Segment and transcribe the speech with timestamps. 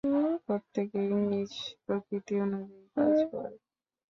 [0.45, 1.51] প্রত্যেকেই নিজ
[1.85, 3.51] প্রকৃতি অনুযায়ী কাজ করে।